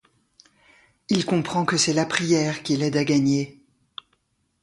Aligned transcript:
Il 1.09 1.27
comprend 1.27 1.63
que 1.63 1.77
c’est 1.77 1.93
la 1.93 2.07
prière 2.07 2.63
qui 2.63 2.75
l’aide 2.75 2.97
à 2.97 3.03
gagner. 3.05 3.61